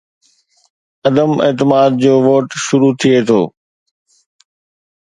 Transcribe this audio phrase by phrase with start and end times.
[1.09, 3.41] عدم اعتماد جو ووٽ شروع ٿئي ٿو